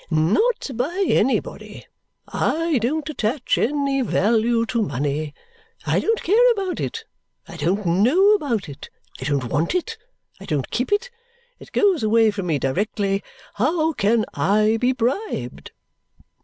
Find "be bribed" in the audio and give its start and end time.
14.77-15.69